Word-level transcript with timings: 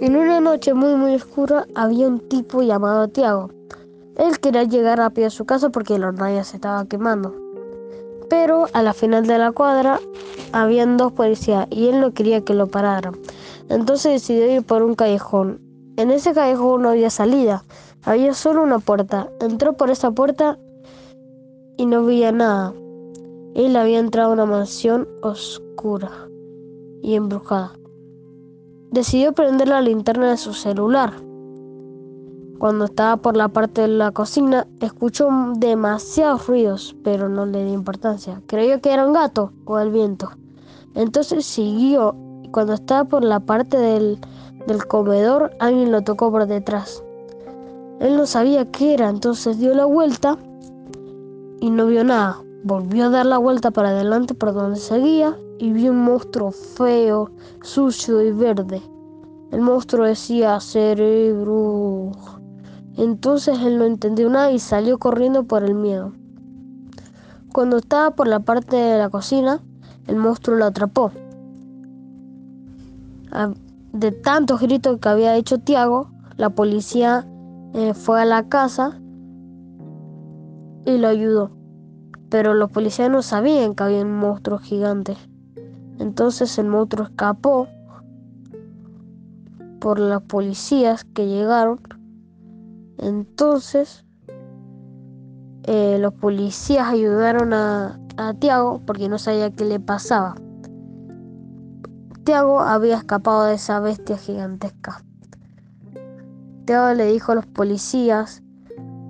En 0.00 0.16
una 0.16 0.40
noche 0.40 0.74
muy 0.74 0.96
muy 0.96 1.14
oscura 1.14 1.66
había 1.76 2.08
un 2.08 2.18
tipo 2.18 2.62
llamado 2.62 3.06
Tiago. 3.06 3.50
Él 4.16 4.40
quería 4.40 4.64
llegar 4.64 4.98
rápido 4.98 5.28
a 5.28 5.30
su 5.30 5.44
casa 5.44 5.70
porque 5.70 5.98
la 5.98 6.08
hornalla 6.08 6.42
se 6.42 6.56
estaba 6.56 6.84
quemando. 6.86 7.32
Pero 8.28 8.66
a 8.72 8.82
la 8.82 8.92
final 8.92 9.26
de 9.26 9.38
la 9.38 9.52
cuadra 9.52 10.00
habían 10.52 10.96
dos 10.96 11.12
policías 11.12 11.68
y 11.70 11.86
él 11.86 12.00
no 12.00 12.12
quería 12.12 12.40
que 12.40 12.54
lo 12.54 12.66
pararan. 12.66 13.16
Entonces 13.68 14.14
decidió 14.14 14.52
ir 14.52 14.62
por 14.64 14.82
un 14.82 14.96
callejón. 14.96 15.60
En 15.96 16.10
ese 16.10 16.34
callejón 16.34 16.82
no 16.82 16.88
había 16.88 17.10
salida, 17.10 17.64
había 18.02 18.34
solo 18.34 18.64
una 18.64 18.80
puerta. 18.80 19.28
Entró 19.40 19.74
por 19.74 19.90
esa 19.90 20.10
puerta 20.10 20.58
y 21.76 21.86
no 21.86 22.04
veía 22.04 22.32
nada. 22.32 22.74
Él 23.54 23.76
había 23.76 24.00
entrado 24.00 24.30
a 24.30 24.32
una 24.32 24.46
mansión 24.46 25.06
oscura 25.22 26.10
y 27.00 27.14
embrujada. 27.14 27.74
Decidió 28.94 29.32
prender 29.32 29.66
la 29.66 29.82
linterna 29.82 30.30
de 30.30 30.36
su 30.36 30.54
celular. 30.54 31.14
Cuando 32.60 32.84
estaba 32.84 33.16
por 33.16 33.36
la 33.36 33.48
parte 33.48 33.80
de 33.80 33.88
la 33.88 34.12
cocina, 34.12 34.68
escuchó 34.78 35.28
demasiados 35.56 36.46
ruidos, 36.46 36.94
pero 37.02 37.28
no 37.28 37.44
le 37.44 37.64
dio 37.64 37.74
importancia. 37.74 38.40
Creyó 38.46 38.80
que 38.80 38.92
era 38.92 39.04
un 39.04 39.12
gato 39.12 39.52
o 39.64 39.80
el 39.80 39.90
viento. 39.90 40.30
Entonces 40.94 41.44
siguió 41.44 42.14
y 42.44 42.50
cuando 42.50 42.74
estaba 42.74 43.02
por 43.02 43.24
la 43.24 43.40
parte 43.40 43.76
del, 43.76 44.20
del 44.68 44.86
comedor, 44.86 45.50
alguien 45.58 45.90
lo 45.90 46.02
tocó 46.02 46.30
por 46.30 46.46
detrás. 46.46 47.02
Él 47.98 48.16
no 48.16 48.26
sabía 48.26 48.70
qué 48.70 48.94
era, 48.94 49.08
entonces 49.08 49.58
dio 49.58 49.74
la 49.74 49.86
vuelta 49.86 50.38
y 51.58 51.68
no 51.68 51.86
vio 51.86 52.04
nada. 52.04 52.43
Volvió 52.66 53.04
a 53.04 53.10
dar 53.10 53.26
la 53.26 53.36
vuelta 53.36 53.70
para 53.72 53.90
adelante 53.90 54.32
por 54.32 54.54
donde 54.54 54.80
seguía 54.80 55.36
y 55.58 55.74
vio 55.74 55.90
un 55.90 56.02
monstruo 56.02 56.50
feo, 56.50 57.30
sucio 57.60 58.22
y 58.22 58.32
verde. 58.32 58.80
El 59.52 59.60
monstruo 59.60 60.06
decía 60.06 60.58
cerebro. 60.60 62.12
Entonces 62.96 63.58
él 63.60 63.76
no 63.76 63.84
entendió 63.84 64.30
nada 64.30 64.50
y 64.50 64.58
salió 64.58 64.96
corriendo 64.96 65.44
por 65.44 65.62
el 65.62 65.74
miedo. 65.74 66.12
Cuando 67.52 67.76
estaba 67.76 68.12
por 68.12 68.28
la 68.28 68.40
parte 68.40 68.76
de 68.76 68.96
la 68.96 69.10
cocina, 69.10 69.60
el 70.06 70.16
monstruo 70.16 70.56
lo 70.56 70.64
atrapó. 70.64 71.12
De 73.92 74.10
tantos 74.10 74.62
gritos 74.62 74.98
que 75.00 75.08
había 75.10 75.36
hecho 75.36 75.58
Tiago, 75.58 76.08
la 76.38 76.48
policía 76.48 77.26
eh, 77.74 77.92
fue 77.92 78.22
a 78.22 78.24
la 78.24 78.48
casa 78.48 78.98
y 80.86 80.96
lo 80.96 81.08
ayudó 81.08 81.63
pero 82.34 82.52
los 82.52 82.68
policías 82.68 83.08
no 83.10 83.22
sabían 83.22 83.76
que 83.76 83.84
había 83.84 84.02
un 84.02 84.16
monstruo 84.16 84.58
gigante. 84.58 85.16
Entonces 86.00 86.58
el 86.58 86.66
monstruo 86.66 87.06
escapó 87.06 87.68
por 89.78 90.00
las 90.00 90.20
policías 90.22 91.04
que 91.04 91.28
llegaron. 91.28 91.78
Entonces 92.98 94.04
eh, 95.62 95.98
los 96.00 96.12
policías 96.14 96.88
ayudaron 96.88 97.52
a, 97.52 98.00
a 98.16 98.34
Tiago 98.34 98.80
porque 98.84 99.08
no 99.08 99.20
sabía 99.20 99.52
qué 99.52 99.64
le 99.64 99.78
pasaba. 99.78 100.34
Tiago 102.24 102.58
había 102.58 102.96
escapado 102.96 103.44
de 103.44 103.54
esa 103.54 103.78
bestia 103.78 104.18
gigantesca. 104.18 105.04
Tiago 106.64 106.94
le 106.94 107.12
dijo 107.12 107.30
a 107.30 107.36
los 107.36 107.46
policías, 107.46 108.42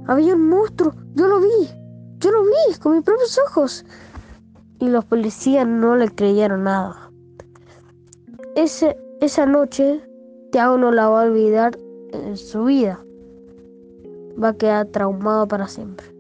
había 0.07 0.35
un 0.35 0.47
monstruo, 0.47 0.93
yo 1.15 1.27
lo 1.27 1.41
vi, 1.41 1.84
yo 2.25 2.31
lo 2.31 2.43
vi 2.43 2.79
con 2.81 2.95
mis 2.95 3.03
propios 3.03 3.39
ojos. 3.47 3.85
Y 4.81 4.89
los 4.89 5.05
policías 5.05 5.67
no 5.67 5.95
le 5.97 6.09
creyeron 6.09 6.65
nada. 6.65 7.11
Esa 8.57 9.47
noche, 9.47 10.03
Tiago 10.51 10.79
no 10.79 10.91
la 10.91 11.09
va 11.09 11.23
a 11.23 11.27
olvidar 11.27 11.79
en 12.13 12.37
su 12.37 12.65
vida. 12.65 12.99
Va 14.43 14.49
a 14.49 14.55
quedar 14.55 14.87
traumado 14.87 15.47
para 15.47 15.69
siempre. 15.69 16.14